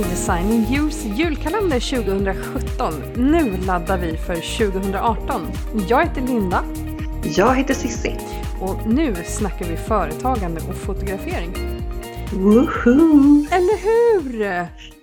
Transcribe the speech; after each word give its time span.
Till 0.00 0.08
Designing 0.08 0.60
You's 0.64 1.14
julkalender 1.16 1.80
2017. 1.80 2.94
Nu 3.16 3.56
laddar 3.66 3.98
vi 3.98 4.16
för 4.16 4.34
2018. 4.34 5.40
Jag 5.88 6.06
heter 6.06 6.20
Linda 6.22 6.64
Jag 7.36 7.54
heter 7.54 7.74
Sissi. 7.74 8.16
och 8.60 8.86
nu 8.86 9.14
snackar 9.14 9.66
vi 9.66 9.76
företagande 9.76 10.60
och 10.68 10.74
fotografering. 10.74 11.52
Woohoo! 12.32 13.46
Eller 13.50 13.82
hur? 13.82 14.38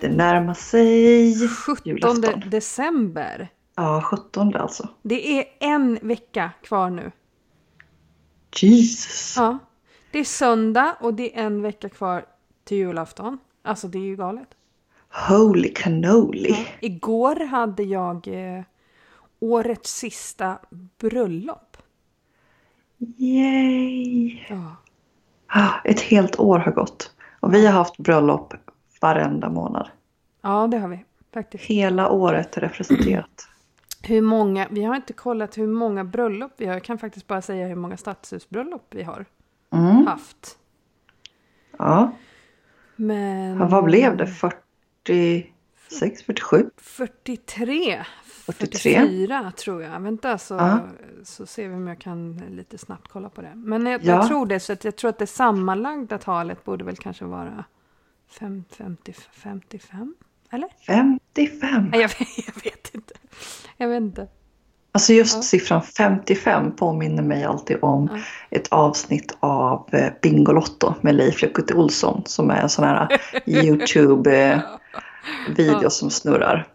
Det 0.02 0.10
närmar 0.10 0.54
sig 0.54 1.48
17 1.48 1.82
julafton. 1.86 2.50
december. 2.50 3.48
Ja, 3.76 4.02
17 4.02 4.56
alltså. 4.56 4.90
Det 5.02 5.40
är 5.40 5.46
en 5.60 6.00
vecka 6.02 6.52
kvar 6.64 6.90
nu. 6.90 7.12
Jesus. 8.62 9.34
Ja. 9.38 9.58
Det 10.12 10.20
är 10.20 10.24
söndag 10.24 10.98
och 11.00 11.14
det 11.14 11.40
är 11.40 11.44
en 11.44 11.62
vecka 11.62 11.90
kvar 11.90 12.26
till 12.64 12.78
julafton. 12.78 13.38
Alltså 13.64 13.88
det 13.88 13.98
är 13.98 14.04
ju 14.04 14.16
galet. 14.16 14.48
Holy 15.10 15.70
cannoli. 15.74 16.68
Igår 16.80 17.46
hade 17.48 17.84
jag 17.84 18.28
eh, 18.28 18.64
årets 19.40 19.96
sista 19.98 20.60
bröllop. 21.00 21.78
Yay! 23.18 24.46
Ja. 24.50 24.76
Ah, 25.48 25.70
Ett 25.84 26.00
helt 26.00 26.40
år 26.40 26.60
har 26.60 26.72
gått. 26.72 27.14
Och 27.40 27.54
vi 27.54 27.66
har 27.66 27.74
haft 27.74 27.98
bröllop 27.98 28.54
varenda 29.02 29.50
månad. 29.50 29.90
ja, 30.42 30.68
det 30.68 30.78
har 30.78 30.88
vi 30.88 31.04
faktiskt. 31.34 31.64
Hela 31.64 32.10
året 32.10 32.58
representerat. 32.58 33.48
Hur 34.04 34.22
många, 34.22 34.68
vi 34.72 34.84
har 34.84 34.96
inte 34.96 35.14
kollat 35.14 35.58
hur 35.58 35.68
många 35.68 36.04
bröllop 36.04 36.52
vi 36.58 36.66
har. 36.66 36.74
Jag 36.74 36.84
kan 36.84 36.98
faktiskt 36.98 37.28
bara 37.28 37.42
säga 37.42 37.68
hur 37.68 37.76
många 37.76 37.98
stadshusbröllop 37.98 38.86
vi 38.90 39.04
har 39.04 39.26
Mm. 39.74 40.08
haft. 40.08 40.58
Ja. 41.78 42.12
Men... 42.96 43.58
ja, 43.58 43.68
vad 43.68 43.84
blev 43.84 44.18
det? 44.18 44.28
46, 45.08 46.24
47? 46.24 46.70
43. 46.78 48.04
43. 48.46 48.80
44 48.80 49.52
tror 49.58 49.84
jag. 49.84 50.00
Vänta 50.00 50.38
så, 50.38 50.54
Ja. 50.54 50.80
så 51.24 51.46
ser 51.46 51.68
vi 51.70 51.76
om 51.76 51.88
jag 51.88 52.00
kan 52.00 52.44
lite 52.50 52.78
snabbt 52.78 53.08
kolla 53.08 53.30
på 53.30 53.42
det. 53.42 53.52
Men 53.56 53.86
jag, 53.86 54.04
Ja. 54.04 54.12
jag 54.16 54.28
tror 54.28 54.46
det. 54.46 54.60
Så 54.60 54.74
att 54.74 54.84
jag 54.84 54.96
tror 54.96 55.10
att 55.10 55.20
det 55.20 55.28
sammanlagda 55.28 56.18
talet 56.18 56.64
borde 56.64 56.84
väl 56.86 56.96
kanske 56.98 57.26
vara 57.26 57.66
fem, 58.40 58.64
50, 58.78 59.14
55? 59.32 60.16
Eller? 60.50 60.70
55. 60.86 61.90
Nej, 61.92 62.02
jag, 62.02 62.12
jag 62.48 62.64
vet 62.64 62.96
inte. 62.96 63.14
Jag 63.78 63.88
vet 63.88 64.02
inte. 64.02 64.28
Alltså 64.98 65.14
just 65.14 65.36
Ja. 65.36 65.42
siffran 65.42 65.82
55 65.82 66.76
påminner 66.76 67.24
mig 67.24 67.44
alltid 67.44 67.78
om 67.82 68.10
Ja. 68.14 68.20
ett 68.50 68.68
avsnitt 68.68 69.38
av 69.40 69.90
eh, 69.92 70.14
Bingolotto 70.22 70.94
med 71.02 71.16
Leif 71.16 71.42
Lekuti 71.42 71.74
Olsson 71.74 72.22
som 72.26 72.50
är 72.52 72.62
en 72.62 72.70
sån 72.70 72.86
här 72.86 73.08
YouTube-video 73.46 74.62
Ja. 75.84 75.90
som 75.90 76.10
snurrar. 76.10 76.68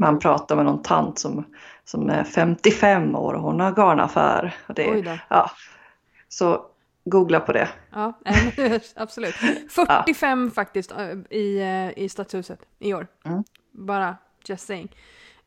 Man 0.00 0.18
pratar 0.18 0.56
med 0.56 0.64
någon 0.64 0.82
tant 0.82 1.18
som, 1.18 1.44
som 1.84 2.10
är 2.10 2.24
55 2.24 3.14
år 3.16 3.34
och 3.34 3.42
hon 3.42 3.60
har 3.60 3.72
garnaffär. 3.72 4.56
Och 4.66 4.74
det, 4.74 4.90
Oj 4.90 5.02
då. 5.02 5.18
ja. 5.28 5.50
Så 6.28 6.62
googla 7.04 7.40
på 7.40 7.52
det. 7.52 7.68
Ja, 7.92 8.12
eh, 8.56 8.80
absolut. 8.96 9.34
45 9.70 10.50
faktiskt 10.50 10.92
eh, 10.92 11.36
i, 11.38 11.58
eh, 11.60 12.04
i 12.04 12.08
Stadshuset 12.08 12.60
i 12.78 12.94
år. 12.94 13.06
Mm. 13.24 13.44
Bara 13.72 14.16
just 14.44 14.66
saying. 14.66 14.88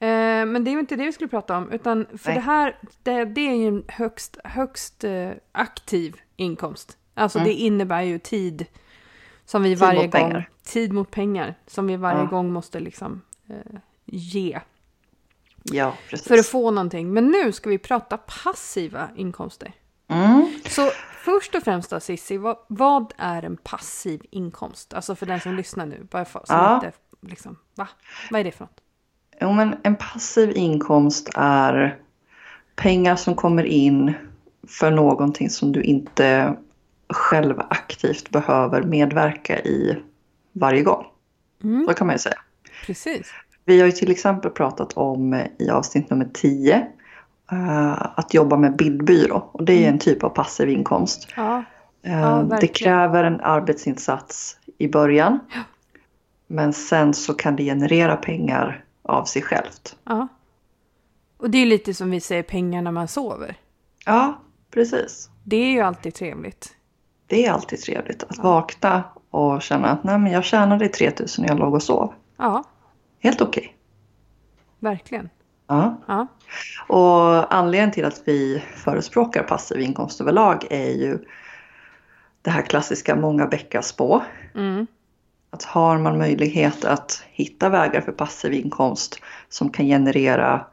Eh, 0.02 0.46
Men 0.46 0.64
det 0.64 0.70
är 0.70 0.74
ju 0.74 0.80
inte 0.80 0.96
det 0.96 1.06
vi 1.06 1.12
skulle 1.14 1.28
prata 1.28 1.58
om, 1.58 1.72
utan 1.72 2.06
för 2.18 2.30
Nej. 2.30 2.36
det 2.36 2.42
här, 2.42 2.78
det, 3.04 3.26
det 3.26 3.42
är 3.42 3.56
ju 3.56 3.68
en 3.68 3.84
högst, 3.88 4.38
högst 4.44 5.04
eh, 5.04 5.32
aktiv 5.52 6.22
inkomst. 6.36 6.98
Alltså 7.14 7.40
Mm. 7.40 7.48
det 7.50 7.54
innebär 7.54 8.02
ju 8.02 8.20
tid 8.20 8.66
som 9.46 9.64
vi 9.64 9.70
Tid 9.70 9.80
varje 9.80 10.02
gång, 10.02 10.12
pengar. 10.12 10.50
tid 10.64 10.94
mot 10.94 11.12
pengar, 11.12 11.56
som 11.68 11.88
vi 11.88 11.96
varje 11.96 12.20
Ja. 12.20 12.26
gång 12.26 12.54
måste 12.54 12.80
liksom 12.80 13.22
eh, 13.50 13.80
ge 14.06 14.60
Ja, 15.64 15.94
precis. 16.10 16.28
för 16.28 16.38
att 16.38 16.48
få 16.48 16.72
någonting. 16.72 17.14
Men 17.14 17.28
nu 17.28 17.52
ska 17.52 17.70
vi 17.70 17.78
prata 17.78 18.18
passiva 18.18 19.10
inkomster. 19.16 19.74
Mm. 20.08 20.54
Så 20.66 20.90
först 21.26 21.56
och 21.56 21.64
främst 21.64 21.90
då 21.90 22.00
Cissi, 22.00 22.38
vad, 22.38 22.58
vad 22.68 23.14
är 23.18 23.44
en 23.44 23.58
passiv 23.58 24.22
inkomst? 24.32 24.94
Alltså 24.94 25.16
för 25.16 25.26
den 25.26 25.40
som 25.40 25.56
lyssnar 25.56 25.86
nu, 25.86 26.08
bara 26.12 26.26
för, 26.26 26.42
som 26.46 26.56
Ja. 26.56 26.76
inte, 26.76 26.92
liksom, 27.22 27.58
va? 27.76 27.88
Vad 28.32 28.40
är 28.40 28.44
det 28.44 28.52
för 28.52 28.66
något? 28.66 28.82
Jo, 29.42 29.52
men 29.52 29.76
en 29.84 29.96
passiv 29.96 30.52
inkomst 30.58 31.30
är 31.36 31.98
pengar 32.76 33.16
som 33.16 33.36
kommer 33.36 33.64
in 33.64 34.14
för 34.68 34.92
någonting 34.92 35.50
som 35.50 35.72
du 35.72 35.82
inte 35.82 36.56
själv 37.10 37.60
aktivt 37.70 38.30
behöver 38.30 38.84
medverka 38.84 39.60
i 39.60 39.98
varje 40.54 40.82
gång. 40.82 41.06
Mm, 41.64 41.86
Så 41.88 41.94
kan 41.94 42.08
man 42.08 42.14
ju 42.16 42.20
säga. 42.20 42.40
precis. 42.86 43.32
Vi 43.66 43.80
har 43.80 43.86
ju 43.86 43.92
till 43.92 44.12
exempel 44.12 44.52
pratat 44.52 44.94
om 44.94 45.34
eh, 45.34 45.46
i 45.60 45.70
avsnitt 45.70 46.10
nummer 46.10 46.28
10 46.34 46.88
eh, 47.52 47.92
att 48.20 48.34
jobba 48.34 48.58
med 48.58 48.76
bildbyrå 48.76 49.50
och 49.52 49.66
det 49.66 49.86
är 49.86 49.90
en 49.90 50.00
typ 50.00 50.24
av 50.24 50.30
passiv 50.30 50.70
inkomst. 50.70 51.28
Ja, 51.36 51.64
Eh, 52.04 52.20
Ja, 52.22 52.28
det 52.36 52.44
verkligen. 52.50 52.74
kräver 52.74 53.24
en 53.24 53.42
arbetsinsats 53.42 54.58
i 54.78 54.88
början. 54.88 55.40
Men 56.48 56.74
sen 56.74 57.14
så 57.14 57.34
kan 57.34 57.56
det 57.56 57.64
generera 57.64 58.16
pengar 58.16 58.84
av 59.12 59.26
sig 59.26 59.42
självt. 59.42 59.96
ja. 60.04 60.28
Och 61.38 61.50
det 61.50 61.58
är 61.58 61.66
lite 61.66 61.94
som 61.94 62.12
vi 62.12 62.20
säger 62.20 62.44
pengar 62.44 62.82
när 62.82 62.92
man 62.92 63.08
sover. 63.08 63.56
Ja, 64.06 64.42
precis. 64.74 65.30
Det 65.44 65.56
är 65.56 65.72
ju 65.72 65.80
alltid 65.82 66.14
trevligt. 66.14 66.76
Det 67.28 67.46
är 67.46 67.52
alltid 67.52 67.80
trevligt 67.82 68.24
att 68.24 68.38
vakna 68.38 69.04
och 69.30 69.62
känna 69.62 69.90
att 69.90 70.04
Nej, 70.04 70.18
men 70.20 70.32
jag 70.32 70.44
tjänade 70.44 70.88
3000 70.88 71.42
när 71.42 71.50
jag 71.50 71.60
låg 71.60 71.74
och 71.74 71.84
sov. 71.84 72.14
Ja, 72.38 72.64
Helt 73.20 73.42
okej. 73.42 73.76
verkligen. 74.80 75.30
Ja. 75.68 75.98
Ja, 76.08 76.28
Och 76.88 77.54
anledningen 77.56 77.92
till 77.92 78.06
att 78.06 78.22
vi 78.26 78.64
förespråkar 78.76 79.44
passiv 79.44 79.80
inkomst 79.82 80.22
överlag 80.22 80.68
är 80.70 80.92
ju 80.92 81.20
det 82.42 82.50
här 82.50 82.62
klassiska 82.62 83.16
många 83.16 83.48
bäckar 83.48 83.82
små. 83.82 84.24
mm. 84.56 84.88
Att 85.54 85.64
har 85.64 85.98
man 85.98 86.18
möjlighet 86.18 86.86
att 86.86 87.24
hitta 87.32 87.70
vägar 87.70 88.02
för 88.02 88.12
passiv 88.12 88.54
inkomst 88.54 89.20
som 89.50 89.70
kan 89.70 89.86
generera 89.86 90.66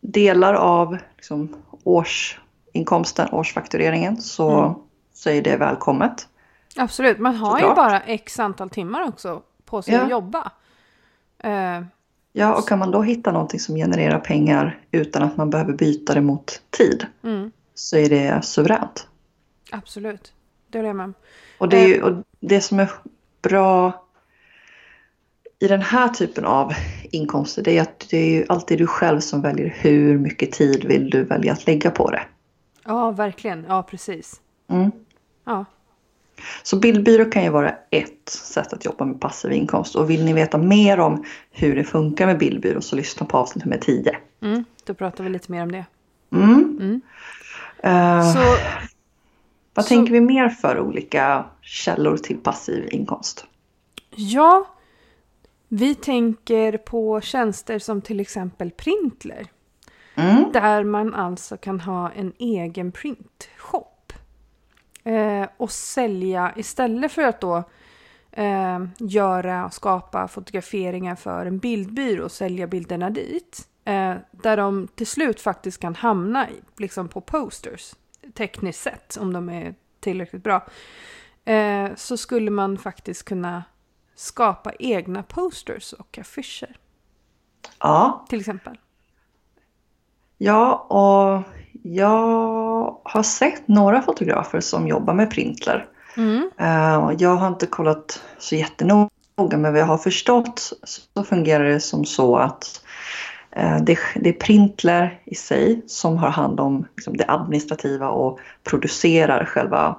delar 0.00 0.54
av 0.54 0.98
liksom, 1.16 1.56
årsinkomsten, 1.84 3.28
årsfaktureringen, 3.32 4.16
så, 4.22 4.50
Mm. 4.60 4.74
så 5.14 5.30
är 5.30 5.42
det 5.42 5.56
välkommet. 5.56 6.28
absolut. 6.76 7.18
Man 7.18 7.34
har 7.36 7.56
ju 7.58 7.60
Såklart. 7.60 7.76
bara 7.76 8.00
x 8.00 8.38
antal 8.40 8.70
timmar 8.70 9.08
också 9.08 9.42
på 9.64 9.82
sig 9.82 9.94
Ja. 9.94 10.02
att 10.02 10.10
jobba. 10.10 10.50
Eh, 11.38 11.82
Ja, 12.34 12.54
och 12.54 12.68
kan 12.68 12.78
man 12.78 12.90
då 12.90 13.02
hitta 13.02 13.32
någonting 13.32 13.60
som 13.60 13.74
genererar 13.76 14.18
pengar 14.18 14.78
utan 14.90 15.22
att 15.22 15.36
man 15.36 15.50
behöver 15.50 15.72
byta 15.72 16.14
det 16.14 16.20
mot 16.20 16.62
tid 16.70 17.06
mm, 17.22 17.50
så 17.74 17.96
är 17.96 18.08
det 18.08 18.44
suveränt. 18.44 19.06
absolut. 19.72 20.32
Det 20.68 20.78
håller 20.78 20.88
jag 20.88 20.96
med 20.96 21.04
om. 21.04 21.14
Och 21.58 21.68
det, 21.68 21.76
är 21.76 21.86
ju, 21.88 22.02
och 22.02 22.24
det 22.40 22.60
som 22.60 22.80
är 22.80 22.90
bra 23.42 24.04
i 25.58 25.68
den 25.68 25.82
här 25.82 26.08
typen 26.08 26.44
av 26.44 26.72
inkomster 27.10 27.62
det 27.62 27.78
är 27.78 27.82
att 27.82 28.06
det 28.10 28.16
är 28.16 28.30
ju 28.30 28.44
alltid 28.48 28.78
du 28.78 28.86
själv 28.86 29.20
som 29.20 29.42
väljer 29.42 29.74
hur 29.78 30.18
mycket 30.18 30.52
tid 30.52 30.84
vill 30.84 31.10
du 31.10 31.24
välja 31.24 31.52
att 31.52 31.66
lägga 31.66 31.90
på 31.90 32.10
det. 32.10 32.22
Ja, 32.84 33.10
verkligen. 33.10 33.64
Ja, 33.68 33.82
precis. 33.82 34.40
Mm. 34.70 34.90
Ja. 35.44 35.64
Så 36.62 36.76
bildbyrå 36.76 37.24
kan 37.24 37.44
ju 37.44 37.50
vara 37.50 37.74
ett 37.90 38.28
sätt 38.28 38.72
att 38.72 38.84
jobba 38.84 39.04
med 39.04 39.20
passiv 39.20 39.52
inkomst 39.52 39.94
och 39.94 40.10
vill 40.10 40.24
ni 40.24 40.32
veta 40.32 40.58
mer 40.58 41.00
om 41.00 41.24
hur 41.50 41.76
det 41.76 41.84
funkar 41.84 42.26
med 42.26 42.38
bildbyrå 42.38 42.80
så 42.80 42.96
lyssna 42.96 43.26
på 43.26 43.38
avsnitt 43.38 43.64
nummer 43.64 43.78
10. 43.78 44.16
Mm, 44.42 44.64
då 44.84 44.94
pratar 44.94 45.24
vi 45.24 45.30
lite 45.30 45.52
mer 45.52 45.62
om 45.62 45.72
det. 45.72 45.84
Mm. 46.32 46.78
Mm. 46.80 47.00
Eh, 47.82 48.32
Så, 48.32 48.38
vad 49.74 49.84
så- 49.84 49.88
tänker 49.88 50.12
vi 50.12 50.20
mer 50.20 50.48
för 50.48 50.80
olika 50.80 51.44
källor 51.60 52.16
till 52.16 52.36
passiv 52.38 52.88
inkomst? 52.92 53.46
ja, 54.14 54.66
vi 55.68 55.94
tänker 55.94 56.76
på 56.76 57.20
tjänster 57.20 57.78
som 57.78 58.00
till 58.02 58.20
exempel 58.20 58.70
Printler. 58.70 59.46
Mm. 60.14 60.52
Där 60.52 60.84
man 60.84 61.14
alltså 61.14 61.56
kan 61.56 61.80
ha 61.80 62.10
en 62.10 62.32
egen 62.38 62.92
printshop. 62.92 64.12
Eh, 65.04 65.46
och 65.56 65.70
sälja, 65.70 66.52
istället 66.56 67.12
för 67.12 67.22
att 67.22 67.40
då 67.40 67.62
eh, 68.32 68.84
göra 68.98 69.66
och 69.66 69.74
skapa 69.74 70.28
fotograferingar 70.28 71.16
för 71.16 71.46
en 71.46 71.58
bildbyrå 71.58 72.24
och 72.24 72.32
sälja 72.32 72.66
bilderna 72.66 73.10
dit. 73.10 73.68
Eh, 73.84 74.14
där 74.30 74.56
de 74.56 74.88
till 74.94 75.06
slut 75.06 75.40
faktiskt 75.40 75.80
kan 75.80 75.94
hamna 75.94 76.46
liksom 76.76 77.08
på 77.08 77.20
posters. 77.20 77.94
Tekniskt 78.34 78.82
sett, 78.82 79.16
om 79.16 79.32
de 79.32 79.48
är 79.48 79.74
tillräckligt 80.00 80.42
bra. 80.42 80.66
Eh, 81.44 81.88
så 81.96 82.16
skulle 82.16 82.50
man 82.50 82.78
faktiskt 82.78 83.24
kunna 83.24 83.64
skapa 84.14 84.72
egna 84.78 85.22
posters 85.22 85.92
och 85.92 86.18
affischer. 86.18 86.76
Ja, 87.78 88.26
Till 88.28 88.40
exempel. 88.40 88.78
Ja, 90.38 90.74
och 90.74 91.42
jag 91.82 93.00
har 93.04 93.22
sett 93.22 93.68
några 93.68 94.02
fotografer 94.02 94.60
som 94.60 94.88
jobbar 94.88 95.14
med 95.14 95.30
Printler. 95.30 95.88
Mm. 96.16 96.50
Eh, 96.58 97.10
Jag 97.18 97.36
har 97.36 97.48
inte 97.48 97.66
kollat 97.66 98.22
så 98.38 98.54
jättenoga 98.56 99.08
men 99.36 99.62
vad 99.62 99.78
jag 99.78 99.86
har 99.86 99.98
förstått 99.98 100.72
så 101.14 101.24
fungerar 101.24 101.64
det 101.64 101.80
som 101.80 102.04
så 102.04 102.36
att 102.36 102.84
det, 103.82 103.98
det 104.14 104.28
är 104.28 104.32
Printler 104.32 105.20
i 105.24 105.34
sig 105.34 105.82
som 105.86 106.16
har 106.16 106.30
hand 106.30 106.60
om 106.60 106.86
liksom, 106.96 107.16
det 107.16 107.24
administrativa 107.28 108.08
och 108.08 108.38
producerar 108.64 109.44
själva 109.44 109.96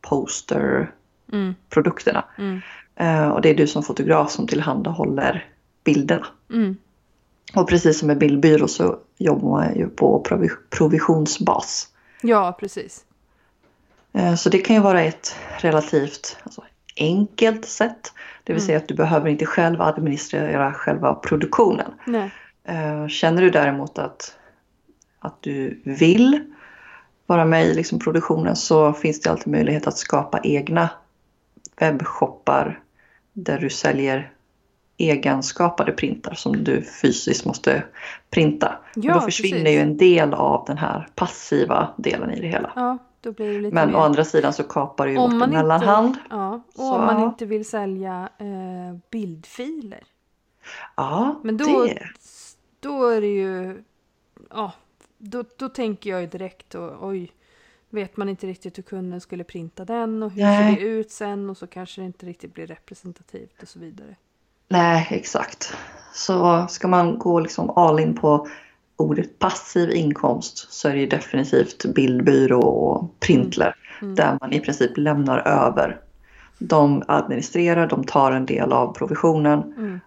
posterprodukterna. 0.00 2.24
Mm. 2.38 2.60
Eh, 2.96 3.28
Och 3.28 3.42
det 3.42 3.48
är 3.50 3.54
du 3.54 3.66
som 3.66 3.82
fotograf 3.82 4.30
som 4.30 4.46
tillhandahåller 4.46 5.48
bilderna. 5.84 6.26
Mm. 6.50 6.76
Och 7.54 7.68
precis 7.68 7.98
som 7.98 8.06
med 8.08 8.18
bildbyrå 8.18 8.68
så 8.68 8.98
jobbar 9.18 9.48
man 9.50 9.74
ju 9.76 9.88
på 9.88 10.24
provi- 10.28 10.56
provisionsbas. 10.70 11.88
Ja, 12.22 12.56
precis. 12.60 13.04
Eh, 14.12 14.34
Så 14.34 14.48
det 14.48 14.58
kan 14.58 14.76
ju 14.76 14.82
vara 14.82 15.02
ett 15.02 15.36
relativt 15.58 16.36
alltså, 16.42 16.62
enkelt 16.96 17.64
sätt. 17.64 18.12
Det 18.44 18.52
vill 18.52 18.66
säga 18.66 18.78
att 18.78 18.88
du 18.88 18.94
behöver 18.94 19.28
inte 19.28 19.46
själv 19.46 19.80
administrera 19.80 20.72
själva 20.72 21.14
produktionen. 21.14 21.90
Nej. 22.04 22.30
Eh, 22.70 23.08
Känner 23.08 23.42
du 23.42 23.50
däremot 23.50 23.98
att, 23.98 24.36
att 25.18 25.42
du 25.42 25.80
vill 25.84 26.40
vara 27.26 27.44
med 27.44 27.66
i 27.66 27.74
liksom 27.74 27.98
produktionen 27.98 28.56
så 28.56 28.92
finns 28.92 29.20
det 29.20 29.30
alltid 29.30 29.52
möjlighet 29.52 29.86
att 29.86 29.96
skapa 29.98 30.40
egna 30.42 30.88
webbshoppar 31.80 32.80
där 33.32 33.58
du 33.58 33.70
säljer 33.70 34.32
egenskapade 34.96 35.92
printar 35.92 36.34
som 36.34 36.64
du 36.64 36.82
fysiskt 36.82 37.44
måste 37.44 37.82
printa. 38.30 38.78
Ja, 38.94 39.14
och 39.14 39.20
då 39.20 39.24
försvinner 39.24 39.58
precis. 39.60 39.76
ju 39.76 39.80
en 39.80 39.96
del 39.96 40.34
av 40.34 40.64
den 40.66 40.78
här 40.78 41.08
passiva 41.14 41.88
delen 41.96 42.30
i 42.30 42.40
det 42.40 42.46
hela. 42.48 42.72
Ja, 42.76 42.98
då 43.20 43.32
blir 43.32 43.52
det 43.52 43.60
lite 43.60 43.74
Men 43.74 43.88
mer... 43.88 43.96
å 43.96 44.00
andra 44.00 44.24
sidan 44.24 44.52
så 44.52 44.62
kapar 44.62 45.06
det 45.06 45.12
ju 45.12 45.18
Om 45.18 45.30
bort 45.30 45.32
en 45.32 45.42
inte- 45.42 45.56
mellanhand. 45.56 46.16
Ja, 46.30 46.54
och 46.68 46.74
Så- 46.74 46.94
om 46.94 47.04
man 47.04 47.22
inte 47.24 47.46
vill 47.46 47.68
sälja 47.68 48.28
eh, 48.38 48.96
bildfiler. 49.10 50.02
Ja, 50.96 51.40
Men 51.42 51.56
då, 51.56 51.84
det. 51.84 51.98
Då 52.80 53.06
är 53.06 53.20
det 53.20 53.26
ju... 53.26 53.82
Ja, 54.50 54.72
då, 55.18 55.44
då 55.56 55.68
tänker 55.68 56.10
jag 56.10 56.20
ju 56.20 56.26
direkt 56.26 56.74
och, 56.74 57.06
oj, 57.06 57.32
vet 57.90 58.16
man 58.16 58.28
inte 58.28 58.46
riktigt 58.46 58.78
hur 58.78 58.82
kunden 58.82 59.20
skulle 59.20 59.44
printa 59.44 59.84
den 59.84 60.22
och 60.22 60.30
hur 60.30 60.42
Nej. 60.42 60.74
ser 60.74 60.80
det 60.80 60.86
ut 60.86 61.10
sen 61.10 61.50
och 61.50 61.56
så 61.56 61.66
kanske 61.66 62.00
det 62.00 62.06
inte 62.06 62.26
riktigt 62.26 62.54
blir 62.54 62.66
representativt 62.66 63.62
och 63.62 63.68
så 63.68 63.78
vidare. 63.78 64.16
Nej, 64.68 65.06
exakt. 65.10 65.76
Så 66.14 66.66
ska 66.70 66.88
man 66.88 67.18
gå 67.18 67.40
liksom 67.40 67.70
all 67.70 68.00
in 68.00 68.14
på 68.14 68.48
ordet 68.96 69.38
passiv 69.38 69.90
inkomst 69.90 70.72
så 70.72 70.88
är 70.88 70.92
det 70.92 71.00
ju 71.00 71.06
definitivt 71.06 71.94
bildbyrå 71.94 72.60
och 72.60 73.20
printler 73.20 73.74
Mm. 74.02 74.14
där 74.14 74.38
man 74.40 74.52
i 74.52 74.60
princip 74.60 74.96
lämnar 74.96 75.38
över. 75.38 76.00
De 76.58 77.02
administrerar, 77.08 77.86
de 77.86 78.04
tar 78.04 78.32
en 78.32 78.46
del 78.46 78.72
av 78.72 78.94
provisionen 78.94 79.62
Mm. 79.62 80.00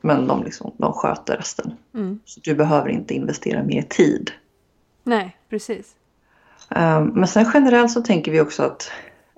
Men 0.00 0.26
de, 0.26 0.44
liksom, 0.44 0.72
de 0.76 0.92
sköter 0.92 1.36
resten. 1.36 1.72
Mm. 1.94 2.20
Så 2.24 2.40
du 2.44 2.54
behöver 2.54 2.88
inte 2.88 3.14
investera 3.14 3.62
mer 3.62 3.82
tid. 3.82 4.30
Nej, 5.04 5.36
precis. 5.50 5.94
Eh, 6.70 7.04
Men 7.04 7.26
sen 7.26 7.50
generellt 7.54 7.90
så 7.90 8.02
tänker 8.02 8.32
vi 8.32 8.40
också 8.40 8.62
att 8.62 8.90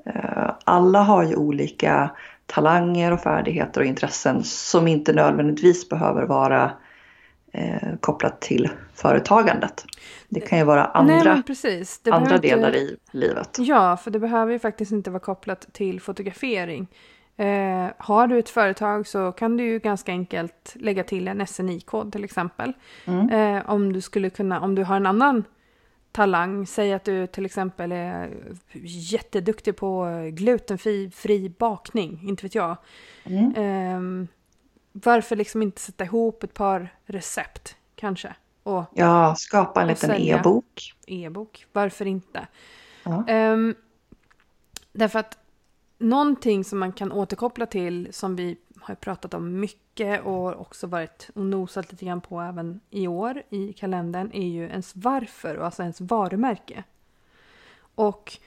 eh, 0.07 0.51
alla 0.65 1.03
har 1.03 1.23
ju 1.25 1.37
olika 1.37 2.11
talanger 2.47 3.13
och 3.13 3.21
färdigheter 3.21 3.81
och 3.81 3.87
intressen 3.87 4.45
som 4.45 4.89
inte 4.89 5.13
nödvändigtvis 5.13 5.89
behöver 5.89 6.23
vara 6.23 6.73
eh, 7.53 7.95
kopplat 8.01 8.41
till 8.41 8.69
företagandet. 8.95 9.85
Det 10.29 10.41
kan 10.41 10.59
ju 10.59 10.65
vara 10.65 10.85
andra, 10.85 11.15
Nej, 11.15 11.29
andra 11.29 11.43
behöver 12.05 12.35
inte- 12.35 12.49
delar 12.49 12.77
i 12.77 12.97
livet. 13.11 13.57
Ja, 13.59 13.97
för 13.97 14.11
det 14.11 14.19
behöver 14.19 14.53
ju 14.53 14.59
faktiskt 14.59 14.93
inte 14.93 15.11
vara 15.11 15.21
kopplat 15.21 15.67
till 15.73 16.01
fotografering. 16.01 16.87
Eh, 17.37 17.89
har 17.99 18.27
du 18.27 18.39
ett 18.39 18.49
företag 18.49 19.07
så 19.07 19.33
kan 19.33 19.57
du 19.57 19.65
ju 19.65 19.79
ganska 19.79 20.13
enkelt 20.13 20.77
lägga 20.79 21.05
till 21.05 21.29
en 21.29 21.47
SNI-kod 21.47 22.13
till 22.13 22.25
exempel. 22.25 22.73
Mm. 23.05 23.31
Eh, 23.31 23.71
om 23.71 23.93
du 23.93 24.01
skulle 24.01 24.31
kunna, 24.31 24.61
om 24.61 24.75
du 24.75 24.85
har 24.85 24.97
en 24.97 25.07
annan 25.07 25.45
talang, 26.13 26.67
säg 26.67 26.93
att 26.93 27.05
du 27.05 27.27
till 27.27 27.47
exempel 27.47 27.93
är 27.93 28.31
jätteduktig 28.85 29.77
på 29.77 30.09
glutenfri 30.33 31.11
fri 31.11 31.49
bakning, 31.59 32.21
inte 32.23 32.43
vet 32.43 32.55
jag. 32.55 32.77
Mm. 33.25 33.55
Eh, 33.55 34.29
varför 34.93 35.37
liksom 35.37 35.63
inte 35.63 35.81
sätta 35.81 36.05
ihop 36.05 36.43
ett 36.43 36.55
par 36.55 36.89
recept 37.07 37.77
kanske? 37.95 38.35
Och 38.63 38.85
Ja, 38.95 39.35
skapa 39.39 39.83
en 39.83 39.89
liten 39.89 40.11
e-bok. 40.11 40.95
e-bok, 41.07 41.67
varför 41.73 42.07
inte? 42.07 42.47
Ja. 43.05 43.25
Ehm, 43.29 43.75
därför 44.93 45.19
att 45.19 45.39
någonting 46.03 46.65
som 46.65 46.79
man 46.79 46.93
kan 46.93 47.13
återkoppla 47.13 47.67
till 47.67 48.09
som 48.11 48.37
vi 48.37 48.57
har 48.81 48.95
pratat 48.95 49.35
om 49.35 49.61
mycket 49.61 50.25
och 50.25 50.61
också 50.61 50.87
varit 50.87 51.31
och 51.35 51.47
nosat 51.47 51.93
lite 51.93 52.05
grann 52.05 52.21
på 52.21 52.41
även 52.41 52.81
i 52.91 53.07
år 53.07 53.43
i 53.51 53.73
kalendern 53.73 54.31
är 54.33 54.49
ju 54.49 54.65
ens 54.65 54.97
varför 54.97 55.57
och 55.57 55.65
alltså 55.65 55.83
ens 55.83 56.01
varumärke. 56.01 56.85
Och 57.95 58.39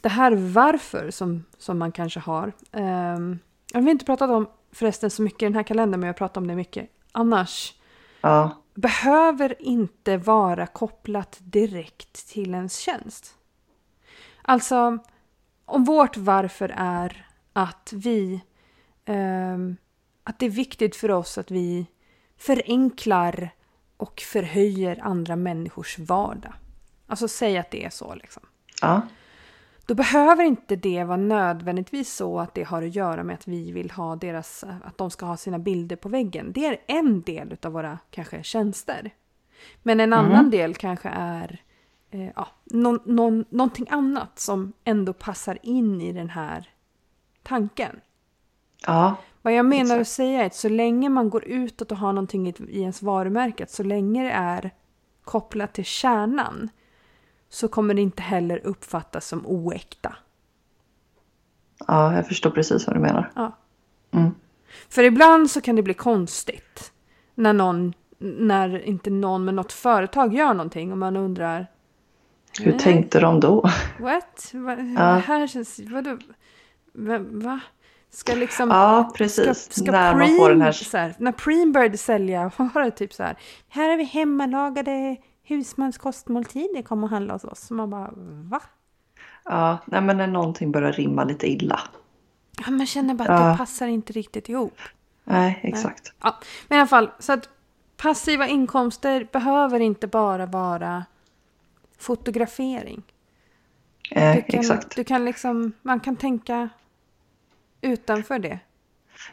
det 0.00 0.08
här 0.08 0.32
varför 0.32 1.10
som, 1.10 1.44
som 1.58 1.78
man 1.78 1.92
kanske 1.92 2.20
har. 2.20 2.52
Um, 2.72 3.38
jag 3.72 3.82
har 3.82 3.90
inte 3.90 4.04
pratat 4.04 4.30
om 4.30 4.46
förresten 4.72 5.10
så 5.10 5.22
mycket 5.22 5.42
i 5.42 5.46
den 5.46 5.54
här 5.54 5.62
kalendern 5.62 6.00
men 6.00 6.06
jag 6.06 6.16
pratar 6.16 6.40
om 6.40 6.46
det 6.46 6.54
mycket 6.54 6.90
annars 7.12 7.74
Ja, 8.20 8.62
behöver 8.74 9.62
inte 9.62 10.16
vara 10.16 10.66
kopplat 10.66 11.38
direkt 11.40 12.28
till 12.28 12.54
ens 12.54 12.78
tjänst. 12.78 13.34
Alltså, 14.42 14.98
om 15.64 15.84
vårt 15.84 16.16
varför 16.16 16.74
är 16.76 17.26
att 17.52 17.92
vi... 17.96 18.40
ehm, 19.04 19.76
att 20.24 20.38
det 20.38 20.46
är 20.46 20.50
viktigt 20.50 20.96
för 20.96 21.10
oss 21.10 21.38
att 21.38 21.50
vi 21.50 21.86
förenklar 22.36 23.50
och 23.96 24.20
förhöjer 24.20 24.98
andra 25.02 25.36
människors 25.36 25.98
vardag. 25.98 26.52
Alltså 27.06 27.28
säg 27.28 27.58
att 27.58 27.70
det 27.70 27.84
är 27.84 27.90
så 27.90 28.14
liksom. 28.14 28.42
ja, 28.80 29.02
Då 29.86 29.94
behöver 29.94 30.44
inte 30.44 30.76
det 30.76 31.04
vara 31.04 31.16
nödvändigtvis 31.16 32.14
så 32.14 32.40
att 32.40 32.54
det 32.54 32.62
har 32.62 32.82
att 32.82 32.94
göra 32.94 33.24
med 33.24 33.34
att 33.34 33.48
vi 33.48 33.72
vill 33.72 33.90
ha 33.90 34.16
deras, 34.16 34.64
att 34.84 34.98
de 34.98 35.10
ska 35.10 35.26
ha 35.26 35.36
sina 35.36 35.58
bilder 35.58 35.96
på 35.96 36.08
väggen. 36.08 36.52
Det 36.52 36.66
är 36.66 36.76
en 36.86 37.22
del 37.22 37.56
av 37.62 37.72
våra 37.72 37.98
kanske 38.10 38.42
tjänster. 38.42 39.10
Men 39.82 40.00
en 40.00 40.12
annan 40.12 40.50
del 40.50 40.74
kanske 40.74 41.08
är 41.08 41.60
eh, 42.12 42.30
ja, 42.36 42.48
någon, 42.64 42.98
någon, 43.04 43.44
någonting 43.50 43.86
annat 43.90 44.38
som 44.38 44.72
ändå 44.84 45.12
passar 45.12 45.58
in 45.62 46.00
i 46.00 46.12
den 46.12 46.30
här 46.30 46.68
tanken. 47.42 48.00
ja, 48.86 49.16
Vad 49.42 49.54
jag 49.54 49.66
menar 49.66 49.82
Exakt. 49.82 50.00
att 50.00 50.08
säga 50.08 50.42
är 50.42 50.46
att 50.46 50.54
så 50.54 50.68
länge 50.68 51.08
man 51.08 51.30
går 51.30 51.44
utåt 51.44 51.92
och 51.92 51.98
har 51.98 52.12
någonting 52.12 52.48
i, 52.48 52.54
i 52.68 52.80
ens 52.80 53.02
varumärke, 53.02 53.66
så 53.68 53.82
länge 53.82 54.24
det 54.24 54.30
är 54.30 54.70
kopplat 55.24 55.72
till 55.74 55.84
kärnan 55.84 56.70
så 57.48 57.68
kommer 57.68 57.94
det 57.94 58.02
inte 58.02 58.22
heller 58.22 58.60
uppfattas 58.66 59.26
som 59.28 59.46
oäkta. 59.46 60.16
ja, 61.86 62.14
jag 62.16 62.26
förstår 62.26 62.50
precis 62.50 62.86
vad 62.86 62.96
du 62.96 63.00
menar. 63.00 63.32
Ja. 63.34 63.56
Mm. 64.10 64.34
För 64.88 65.02
ibland 65.02 65.50
så 65.50 65.60
kan 65.60 65.76
det 65.76 65.82
bli 65.82 65.94
konstigt 65.94 66.92
när 67.34 67.52
någon, 67.52 67.92
när 68.18 68.78
inte 68.86 69.10
någon 69.10 69.44
med 69.44 69.54
något 69.54 69.72
företag 69.72 70.34
gör 70.34 70.54
någonting 70.54 70.92
och 70.92 70.98
man 70.98 71.16
undrar 71.16 71.66
Hur 72.60 72.70
Nej. 72.70 72.78
tänkte 72.80 73.20
de 73.20 73.40
då? 73.40 73.70
What? 73.98 74.50
Va, 74.54 74.76
Ja. 74.96 75.02
Här 75.26 75.46
känns... 75.46 75.80
Vadå? 75.90 76.18
Va? 76.92 77.18
va? 77.18 77.60
Ska 78.10 78.34
liksom... 78.34 78.68
Ja, 78.70 79.12
precis. 79.16 79.44
Ska, 79.64 79.82
ska 79.82 79.92
När 79.92 80.12
man 80.14 80.20
Preem, 80.26 80.36
får 80.38 80.48
den 80.50 80.60
här... 80.62 80.72
så 80.72 80.96
här, 80.96 81.14
när 81.18 81.32
Preem 81.32 81.72
började 81.72 81.98
sälja, 81.98 82.50
var 82.74 82.82
det 82.82 82.90
typ 82.90 83.12
så 83.12 83.22
här? 83.22 83.36
Här 83.68 83.88
har 83.90 83.96
vi 83.96 84.04
hemmalagade 84.04 85.16
husmanskostmåltider, 85.44 86.82
kom 86.82 87.04
och 87.04 87.10
handla 87.10 87.32
hos 87.32 87.44
oss. 87.44 87.60
Så 87.60 87.74
man 87.74 87.90
bara, 87.90 88.10
va? 88.50 88.60
Ja, 89.44 89.78
nej 89.86 90.00
men 90.00 90.16
när 90.16 90.26
någonting 90.26 90.72
börjar 90.72 90.92
rimma 90.92 91.24
lite 91.24 91.46
illa. 91.46 91.80
Ja, 92.66 92.70
man 92.70 92.86
känner 92.86 93.14
bara 93.14 93.34
att 93.34 93.40
Ja. 93.40 93.50
det 93.50 93.56
passar 93.58 93.86
inte 93.86 94.12
riktigt 94.12 94.48
ihop. 94.48 94.78
Nej, 95.24 95.60
exakt. 95.62 96.12
Ja, 96.22 96.38
men 96.68 96.76
i 96.76 96.80
alla 96.80 96.88
fall, 96.88 97.10
så 97.18 97.32
att 97.32 97.48
passiva 97.96 98.46
inkomster 98.46 99.28
behöver 99.32 99.80
inte 99.80 100.06
bara 100.06 100.46
vara 100.46 101.04
fotografering. 102.02 103.02
Eh, 104.10 104.34
Du 104.36 104.42
kan, 104.42 104.60
exakt. 104.60 104.96
du 104.96 105.04
kan 105.04 105.24
liksom, 105.24 105.72
man 105.82 106.00
kan 106.00 106.16
tänka 106.16 106.68
utanför 107.80 108.38
det. 108.38 108.58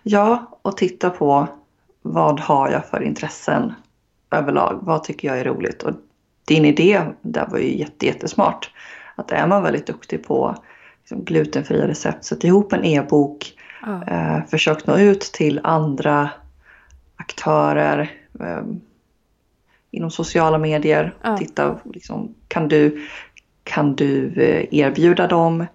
Ja, 0.04 0.60
och 0.62 0.78
titta 0.78 1.10
på 1.10 1.48
vad 2.02 2.40
har 2.40 2.70
jag 2.70 2.86
för 2.86 3.02
intressen 3.04 3.74
överlag? 4.32 4.80
Vad 4.82 5.04
tycker 5.04 5.28
jag 5.28 5.40
är 5.40 5.44
roligt? 5.46 5.84
Och 5.84 5.94
din 6.46 6.66
idé 6.66 7.02
där 7.22 7.48
var 7.48 7.58
ju 7.58 7.78
jätte, 7.78 8.06
jättesmart. 8.06 8.72
Att 9.16 9.32
är 9.32 9.48
man 9.48 9.64
väldigt 9.64 9.88
duktig 9.88 10.24
på 10.28 10.56
liksom, 11.00 11.24
glutenfria 11.26 11.88
recept, 11.88 12.26
sätt 12.26 12.44
ihop 12.44 12.74
en 12.74 12.84
e-bok, 12.86 13.54
Ja. 13.82 14.04
eh, 14.08 14.46
försök 14.46 14.88
nå 14.88 14.98
ut 14.98 15.22
till 15.22 15.60
andra 15.64 16.30
aktörer 17.16 18.12
eh, 18.40 18.64
inom 19.92 20.12
sociala 20.12 20.58
medier. 20.58 21.16
Ja. 21.22 21.38
Titta, 21.38 21.80
liksom, 21.86 22.36
kan 22.48 22.68
du, 22.68 23.08
kan 23.64 23.96
du 23.96 24.42
eh, 24.42 24.74
erbjuda 24.80 25.28
dem 25.28 25.66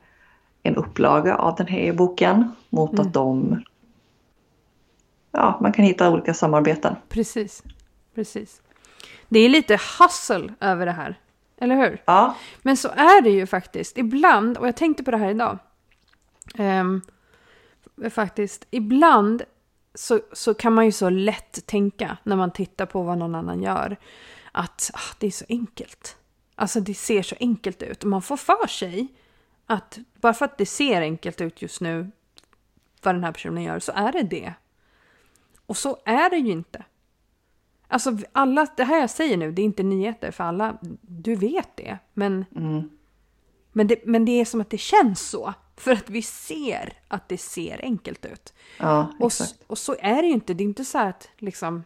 en 0.63 0.77
upplaga 0.77 1.37
av 1.37 1.57
den 1.57 1.67
här 1.67 1.79
e-boken 1.79 2.53
mot 2.71 2.93
Mm. 2.93 3.07
att 3.07 3.13
de 3.15 3.63
Ja, 5.37 5.59
man 5.61 5.73
kan 5.73 5.85
hitta 5.85 6.11
olika 6.11 6.35
samarbeten. 6.35 6.97
Precis. 7.09 7.63
Precis. 8.15 8.63
Det 9.29 9.39
är 9.39 9.49
lite 9.49 9.79
hustle 9.99 10.55
över 10.61 10.87
det 10.87 10.93
här. 10.93 11.19
Eller 11.61 11.77
hur? 11.77 12.03
Ja, 12.05 12.35
Men 12.63 12.77
så 12.77 12.89
är 12.89 13.23
det 13.23 13.31
ju 13.31 13.47
faktiskt. 13.47 13.99
Ibland, 13.99 14.59
och 14.59 14.67
jag 14.69 14.77
tänkte 14.77 15.03
på 15.05 15.11
det 15.11 15.17
här 15.17 15.31
idag. 15.31 15.59
Ehm, 16.59 17.01
faktiskt, 18.11 18.67
ibland 18.71 19.43
så, 19.95 20.21
så 20.33 20.55
kan 20.55 20.73
man 20.73 20.85
ju 20.85 20.93
så 20.93 21.11
lätt 21.11 21.67
tänka 21.67 22.17
när 22.23 22.37
man 22.37 22.51
tittar 22.51 22.87
på 22.87 23.03
vad 23.03 23.19
någon 23.19 23.35
annan 23.35 23.63
gör. 23.63 23.97
Att 24.53 24.91
ah, 24.95 25.15
det 25.19 25.27
är 25.27 25.31
så 25.31 25.45
enkelt. 25.49 26.17
Alltså 26.55 26.81
det 26.81 26.95
ser 26.95 27.23
så 27.23 27.37
enkelt 27.41 27.83
ut. 27.83 28.03
Och 28.03 28.11
man 28.11 28.23
får 28.23 28.37
för 28.37 28.67
sig 28.67 29.09
att 29.67 29.99
bara 30.21 30.35
för 30.35 30.45
att 30.45 30.59
det 30.59 30.67
ser 30.67 31.01
enkelt 31.01 31.41
ut 31.41 31.63
just 31.63 31.81
nu 31.81 32.11
vad 33.03 33.15
den 33.15 33.25
här 33.25 33.33
personen 33.33 33.63
gör 33.63 33.79
så 33.79 33.93
är 33.93 34.13
det 34.13 34.23
det. 34.23 34.55
Och 35.67 35.77
så 35.77 35.99
är 36.05 36.31
det 36.31 36.37
ju 36.37 36.53
inte. 36.53 36.85
Alltså 37.89 38.19
alla, 38.33 38.67
det 38.77 38.85
här 38.85 39.01
jag 39.01 39.11
säger 39.11 39.37
nu, 39.37 39.53
det 39.53 39.63
är 39.63 39.65
inte 39.65 39.83
nyheter 39.83 40.31
för 40.31 40.45
alla. 40.45 40.79
Du 41.01 41.35
vet 41.35 41.77
det. 41.77 41.99
Men, 42.15 42.45
mm, 42.57 42.91
men, 43.73 43.87
det, 43.87 44.07
men 44.07 44.25
det 44.25 44.41
är 44.41 44.45
som 44.45 44.61
att 44.61 44.71
det 44.71 44.79
känns 44.79 45.21
så. 45.21 45.55
För 45.77 45.93
att 45.93 46.11
vi 46.11 46.23
ser 46.23 46.93
att 47.09 47.29
det 47.29 47.39
ser 47.39 47.81
enkelt 47.83 48.25
ut. 48.25 48.55
ja 48.79 49.13
Och, 49.21 49.33
och 49.67 49.79
så 49.79 49.97
är 49.99 50.23
det 50.23 50.29
ju 50.29 50.35
inte. 50.35 50.55
Det 50.55 50.63
är 50.65 50.67
inte 50.67 50.85
så 50.85 50.99
att 50.99 51.29
liksom... 51.39 51.85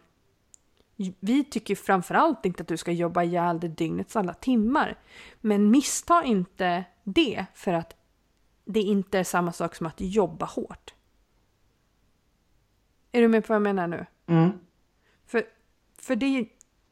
Vi 1.19 1.43
tycker 1.43 1.75
framförallt 1.75 2.45
inte 2.45 2.61
att 2.61 2.67
du 2.67 2.77
ska 2.77 2.91
jobba 2.91 3.23
ihjäl 3.23 3.59
dig 3.59 3.69
dygnets 3.69 4.15
alla 4.15 4.33
timmar. 4.33 4.97
Men 5.41 5.71
missta 5.71 6.23
inte 6.23 6.83
det 7.03 7.45
för 7.53 7.73
att 7.73 7.95
det 8.65 8.79
inte 8.79 9.19
är 9.19 9.23
samma 9.23 9.51
sak 9.51 9.75
som 9.75 9.87
att 9.87 10.01
jobba 10.01 10.45
hårt. 10.45 10.93
Är 13.11 13.21
du 13.21 13.27
med 13.27 13.43
på 13.43 13.53
vad 13.53 13.55
jag 13.55 13.61
menar 13.61 13.87
nu? 13.87 14.05
Mm. 14.27 14.49
För, 15.25 15.43
för 15.97 16.15
det, 16.15 16.49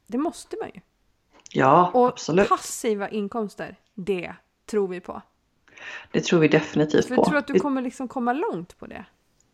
det 0.07 0.17
måste 0.17 0.57
man 0.61 0.69
ju. 0.73 0.81
Ja, 1.51 1.91
Och 1.93 2.07
absolut. 2.07 2.49
passiva 2.49 3.09
inkomster, 3.09 3.75
det 3.93 4.35
tror 4.65 4.87
vi 4.87 4.99
på. 4.99 5.21
Det 6.12 6.22
tror 6.24 6.39
vi 6.39 6.48
definitivt 6.48 7.05
För 7.07 7.15
på. 7.15 7.22
jag 7.22 7.27
tror 7.27 7.38
att 7.38 7.48
du 7.48 7.53
Vi- 7.53 7.60
kommer 7.60 7.81
liksom 7.81 8.07
komma 8.07 8.34
långt 8.34 8.79
på 8.79 8.86
det. 8.86 9.05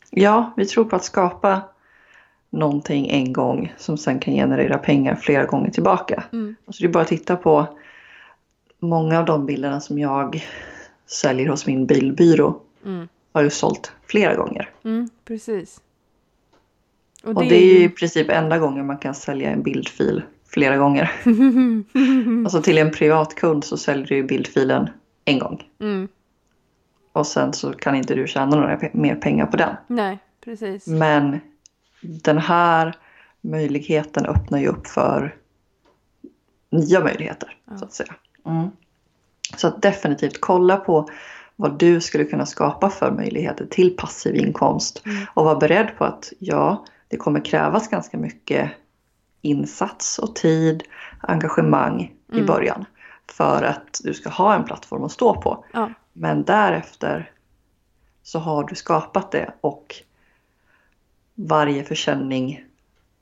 Ja, 0.10 0.54
vi 0.58 0.66
tror 0.66 0.86
på 0.86 0.96
att 0.96 1.04
skapa 1.04 1.62
någonting 2.50 3.08
en 3.10 3.34
gång 3.34 3.74
som 3.78 3.98
sen 3.98 4.20
kan 4.20 4.34
generera 4.34 4.78
pengar 4.78 5.16
flera 5.16 5.46
gånger 5.46 5.70
tillbaka. 5.72 6.24
Mm. 6.34 6.56
Alltså 6.68 6.84
det 6.84 6.88
är 6.88 6.92
bara 6.94 7.02
att 7.04 7.08
titta 7.10 7.36
på 7.36 7.78
många 8.80 9.20
av 9.20 9.26
de 9.26 9.46
bilderna 9.46 9.82
som 9.82 10.00
jag 10.00 10.46
säljer 11.06 11.48
hos 11.50 11.68
min 11.68 11.86
bilbyrå 11.86 12.60
Mm. 12.86 13.08
har 13.34 13.42
ju 13.44 13.50
sålt 13.50 13.92
flera 14.08 14.36
gånger. 14.36 14.70
Mm, 14.84 15.10
precis. 15.26 15.82
Och 17.24 17.36
det 17.46 17.56
är 17.64 17.66
ju 17.80 17.84
i 17.84 17.90
princip 17.90 18.30
enda 18.30 18.58
gången 18.58 18.86
man 18.88 18.98
kan 18.98 19.16
sälja 19.16 19.50
en 19.52 19.64
bildfil 19.64 20.22
flera 20.48 20.78
gånger. 20.78 21.12
Alltså 22.46 22.62
till 22.62 22.78
en 22.78 22.92
privatkund 22.92 23.64
så 23.64 23.78
säljer 23.78 24.08
du 24.08 24.16
ju 24.16 24.24
bildfilen 24.24 24.90
en 25.26 25.40
gång. 25.40 25.64
mm. 25.80 26.08
Och 27.16 27.28
sen 27.28 27.54
så 27.54 27.74
kan 27.74 27.96
inte 27.96 28.16
du 28.16 28.28
tjäna 28.28 28.56
några 28.56 28.80
mer 28.94 29.16
pengar 29.16 29.46
på 29.46 29.58
den. 29.58 29.76
Nej, 29.88 30.20
precis. 30.46 30.88
Men 30.88 31.40
den 32.02 32.38
här 32.38 32.96
möjligheten 33.42 34.26
öppnar 34.26 34.60
ju 34.60 34.68
upp 34.68 34.88
för 34.88 35.36
nya 36.70 37.00
möjligheter. 37.04 37.58
Ja. 37.66 37.78
Så 37.78 37.86
att 37.86 37.94
säga. 37.94 38.14
Mm. 38.46 38.68
Så 39.58 39.68
att 39.68 39.82
definitivt 39.82 40.42
kolla 40.42 40.78
på 40.78 41.10
vad 41.56 41.80
du 41.80 42.02
skulle 42.02 42.24
kunna 42.24 42.46
skapa 42.46 42.90
för 42.90 43.12
möjligheter 43.12 43.66
till 43.66 43.96
passiv 43.98 44.36
inkomst. 44.36 45.02
Mm. 45.06 45.26
Och 45.34 45.46
var 45.46 45.60
beredd 45.60 45.98
på 45.98 46.04
att 46.06 46.34
ja, 46.40 46.86
det 47.08 47.18
kommer 47.18 47.46
krävas 47.46 47.88
ganska 47.90 48.18
mycket 48.18 48.72
insats 49.42 50.20
och 50.20 50.36
tid, 50.36 50.84
engagemang 51.20 52.02
i 52.32 52.34
Mm. 52.34 52.46
början. 52.46 52.86
För 53.34 53.64
att 53.64 54.02
du 54.04 54.14
ska 54.14 54.30
ha 54.30 54.56
en 54.56 54.64
plattform 54.64 55.04
att 55.04 55.12
stå 55.12 55.42
på. 55.42 55.66
Ja, 55.74 55.92
Men 56.14 56.44
därefter 56.44 57.32
så 58.24 58.40
har 58.40 58.64
du 58.64 58.76
skapat 58.76 59.32
det 59.32 59.54
och 59.62 59.96
varje 61.36 61.84
försäljning 61.84 62.66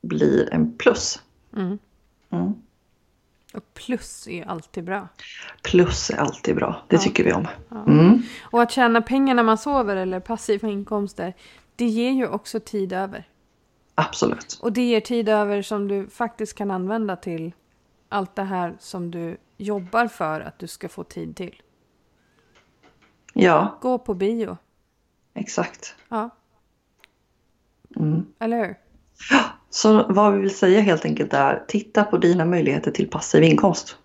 blir 0.01 0.53
en 0.53 0.77
plus. 0.77 1.21
mm. 1.55 1.79
Mm. 2.29 2.53
Och 3.53 3.73
plus 3.73 4.27
är 4.27 4.45
alltid 4.47 4.83
bra. 4.83 5.07
Plus 5.63 6.09
är 6.09 6.17
alltid 6.17 6.55
bra, 6.55 6.81
det 6.87 6.95
Ja. 6.95 7.01
tycker 7.01 7.23
vi 7.23 7.33
om. 7.33 7.47
Ja. 7.69 7.83
Mm. 7.83 8.21
Och 8.51 8.61
att 8.61 8.71
tjäna 8.71 9.01
pengar 9.01 9.33
när 9.35 9.43
man 9.43 9.57
sover 9.57 9.95
eller 9.95 10.19
passiva 10.19 10.67
inkomster, 10.67 11.33
det 11.75 11.85
ger 11.85 12.11
ju 12.11 12.27
också 12.27 12.59
tid 12.59 12.93
över. 12.93 13.27
Absolut. 13.95 14.59
Och 14.61 14.73
det 14.73 14.81
ger 14.81 14.99
tid 15.01 15.29
över 15.29 15.61
som 15.61 15.87
du 15.87 16.07
faktiskt 16.07 16.57
kan 16.57 16.71
använda 16.71 17.15
till 17.15 17.51
allt 18.09 18.35
det 18.35 18.43
här 18.43 18.75
som 18.79 19.11
du 19.11 19.37
jobbar 19.61 20.07
för 20.07 20.41
att 20.41 20.59
du 20.59 20.67
ska 20.67 20.89
få 20.89 21.03
tid 21.03 21.35
till. 21.35 21.61
Ja, 23.33 23.77
Gå 23.81 23.97
på 23.97 24.13
bio. 24.13 24.57
exakt. 25.33 25.95
Ja, 26.09 26.29
Mm. 27.95 28.25
eller 28.39 28.57
hur? 28.57 28.75
Så 29.69 30.05
vad 30.13 30.33
vi 30.33 30.39
vill 30.39 30.55
säga 30.55 30.81
helt 30.81 31.05
enkelt 31.05 31.33
är 31.33 31.63
titta 31.67 32.03
på 32.03 32.17
dina 32.17 32.45
möjligheter 32.45 32.91
till 32.91 33.09
passiv 33.09 33.43
inkomst. 33.43 33.97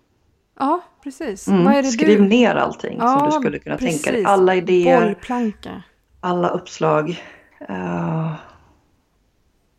Ja, 0.59 0.81
precis. 1.03 1.47
Mm. 1.47 1.83
Skriv 1.83 2.21
du... 2.21 2.27
ner 2.27 2.55
allting 2.55 2.99
som 2.99 3.07
Ja, 3.07 3.25
du 3.25 3.31
skulle 3.31 3.59
kunna 3.59 3.77
tänka 3.77 3.93
dig. 3.93 4.03
precis. 4.11 4.27
Alla 4.27 4.55
idéer, 4.55 5.05
Bollplanka. 5.05 5.83
alla 6.19 6.49
uppslag. 6.49 7.23
eh, 7.69 8.33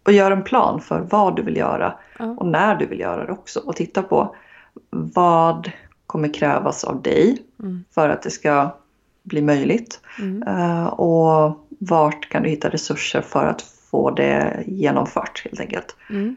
och 0.06 0.12
gör 0.12 0.30
en 0.30 0.44
plan 0.44 0.80
för 0.80 1.00
vad 1.00 1.36
du 1.36 1.42
vill 1.42 1.56
göra 1.56 1.98
Ja. 2.18 2.24
och 2.24 2.46
när 2.46 2.76
du 2.76 2.86
vill 2.86 3.00
göra 3.00 3.26
det 3.26 3.32
också. 3.32 3.60
Och 3.60 3.76
titta 3.76 4.02
på 4.02 4.36
vad 4.90 5.70
kommer 6.06 6.34
krävas 6.34 6.84
av 6.84 7.02
dig 7.02 7.42
Mm. 7.60 7.84
för 7.94 8.08
att 8.08 8.22
det 8.22 8.30
ska 8.30 8.74
bli 9.22 9.42
möjligt. 9.42 10.00
Mm. 10.18 10.42
Eh, 10.42 10.86
och 10.86 11.66
vart 11.78 12.28
kan 12.28 12.42
du 12.42 12.48
hitta 12.48 12.68
resurser 12.68 13.20
för 13.20 13.46
att 13.46 13.62
få 13.62 14.10
det 14.10 14.62
genomfört 14.66 15.44
helt 15.44 15.60
enkelt. 15.60 15.96
Mm. 16.10 16.36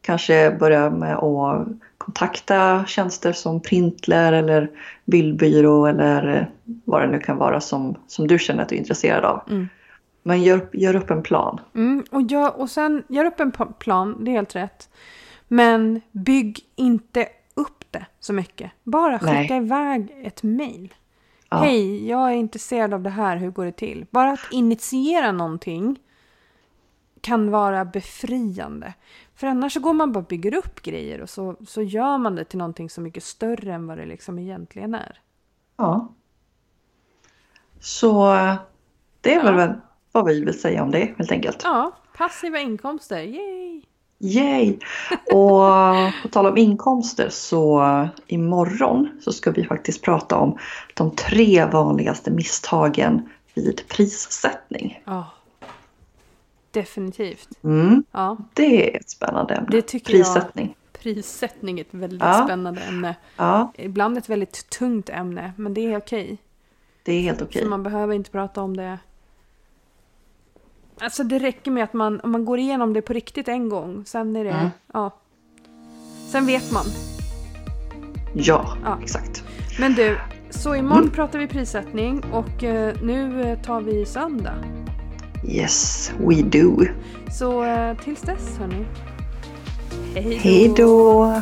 Kanske 0.00 0.56
börja 0.60 0.90
med 0.90 1.16
att 1.16 1.66
kontakta 1.98 2.84
tjänster 2.86 3.32
som 3.32 3.60
Printler 3.60 4.32
eller 4.32 4.70
bildbyrå 5.04 5.86
eller 5.86 6.50
vad 6.84 7.02
det 7.02 7.06
nu 7.06 7.18
kan 7.18 7.36
vara 7.36 7.60
som, 7.60 7.94
som 8.06 8.26
du 8.26 8.38
känner 8.38 8.62
att 8.62 8.68
du 8.68 8.74
är 8.74 8.78
intresserad 8.78 9.24
av. 9.24 9.42
Mm. 9.50 9.68
Men 10.22 10.42
gör, 10.42 10.68
gör 10.72 10.96
upp 10.96 11.10
en 11.10 11.22
plan. 11.22 11.60
Mm, 11.74 12.04
och, 12.10 12.22
gör, 12.22 12.60
och 12.60 12.70
sen 12.70 13.02
gör 13.08 13.24
upp 13.24 13.40
en 13.40 13.52
plan, 13.78 14.24
det 14.24 14.30
är 14.30 14.32
helt 14.32 14.56
rätt. 14.56 14.88
Men 15.48 16.00
bygg 16.12 16.60
inte 16.76 17.28
det 17.98 18.06
så 18.20 18.32
mycket. 18.32 18.70
Bara 18.82 19.18
skicka 19.18 19.32
Nej. 19.32 19.56
iväg 19.56 20.16
ett 20.22 20.42
mejl. 20.42 20.94
Ja. 21.50 21.56
Hej, 21.56 22.08
jag 22.08 22.28
är 22.30 22.34
intresserad 22.34 22.94
av 22.94 23.02
det 23.02 23.10
här, 23.10 23.36
hur 23.36 23.50
går 23.50 23.64
det 23.64 23.72
till? 23.72 24.06
Bara 24.10 24.32
att 24.32 24.52
initiera 24.52 25.32
någonting 25.32 25.98
kan 27.20 27.50
vara 27.50 27.84
befriande. 27.84 28.94
För 29.34 29.46
annars 29.46 29.72
så 29.72 29.80
går 29.80 29.92
man 29.92 30.12
bara 30.12 30.20
och 30.20 30.26
bygger 30.26 30.54
upp 30.54 30.82
grejer 30.82 31.20
och 31.20 31.30
så, 31.30 31.56
så 31.66 31.82
gör 31.82 32.18
man 32.18 32.34
det 32.34 32.44
till 32.44 32.58
någonting 32.58 32.90
så 32.90 33.00
mycket 33.00 33.22
större 33.24 33.74
än 33.74 33.86
vad 33.86 33.98
det 33.98 34.06
liksom 34.06 34.38
egentligen 34.38 34.94
är. 34.94 35.20
Ja. 35.76 36.14
Så 37.80 38.26
det 39.20 39.34
är 39.34 39.44
Ja. 39.44 39.52
väl 39.52 39.72
vad 40.12 40.26
vi 40.26 40.44
vill 40.44 40.60
säga 40.60 40.82
om 40.82 40.90
det 40.90 41.14
helt 41.18 41.32
enkelt. 41.32 41.60
Ja, 41.64 41.92
passiva 42.16 42.58
inkomster, 42.58 43.22
yay! 43.22 43.82
Yay! 44.18 44.78
Och 45.32 45.62
på 46.22 46.28
tal 46.30 46.46
om 46.46 46.56
inkomster 46.56 47.28
så 47.28 47.82
imorgon 48.26 49.08
så 49.20 49.32
ska 49.32 49.50
vi 49.50 49.64
faktiskt 49.64 50.02
prata 50.02 50.36
om 50.36 50.58
de 50.94 51.10
tre 51.10 51.64
vanligaste 51.64 52.30
misstagen 52.30 53.28
vid 53.54 53.82
prissättning. 53.88 55.02
Ja, 55.04 55.26
definitivt. 56.70 57.48
Mm, 57.64 58.04
Ja, 58.12 58.36
det 58.54 58.94
är 58.94 59.00
ett 59.00 59.10
spännande 59.10 59.54
ämne. 59.54 59.68
Det 59.70 59.82
tycker 59.82 60.14
jag. 60.14 60.24
Prissättning. 60.24 60.76
prissättning 60.92 61.78
är 61.78 61.84
ett 61.84 61.94
väldigt 61.94 62.20
Ja. 62.20 62.42
spännande 62.44 62.80
ämne. 62.80 63.16
Ja, 63.36 63.72
Ibland 63.76 64.18
ett 64.18 64.28
väldigt 64.28 64.70
tungt 64.70 65.08
ämne, 65.08 65.52
men 65.56 65.74
det 65.74 65.80
är 65.92 65.96
okej. 65.98 66.38
det 67.02 67.12
är 67.12 67.20
helt 67.20 67.42
okej. 67.42 67.62
Så 67.62 67.68
man 67.68 67.82
behöver 67.82 68.14
inte 68.14 68.30
prata 68.30 68.62
om 68.62 68.76
det. 68.76 68.98
Alltså 71.00 71.24
det 71.24 71.38
räcker 71.38 71.70
med 71.70 71.84
att 71.84 71.92
man, 71.92 72.20
om 72.20 72.30
man 72.30 72.44
går 72.44 72.58
igenom 72.58 72.92
det 72.92 73.02
på 73.02 73.12
riktigt 73.12 73.48
en 73.48 73.68
gång, 73.68 74.02
sen 74.06 74.36
är 74.36 74.44
det, 74.44 74.50
Mm. 74.50 74.68
ja. 74.92 75.10
Sen 76.28 76.46
vet 76.46 76.72
man. 76.72 76.84
Ja, 78.34 78.76
Ja. 78.84 78.98
exakt. 79.02 79.44
Men 79.80 79.94
du, 79.94 80.18
så 80.50 80.74
imorgon 80.74 80.98
Mm. 81.02 81.10
pratar 81.10 81.38
vi 81.38 81.46
prissättning 81.46 82.24
och 82.32 82.64
eh, 82.64 82.94
nu 83.02 83.42
eh, 83.42 83.58
tar 83.62 83.80
vi 83.80 84.06
söndag. 84.06 84.54
Yes, 85.48 86.12
we 86.18 86.42
do. 86.42 86.76
Så 87.30 87.64
eh, 87.64 87.96
tills 87.98 88.20
dess 88.20 88.58
hörni. 88.58 88.84
Hej 90.14 90.34
Hej 90.36 90.74
då! 90.76 91.32